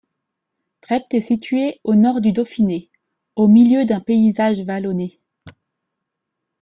[0.81, 2.89] Trept est situé au nord du Dauphiné,
[3.35, 5.19] au milieu d'un paysage vallonné.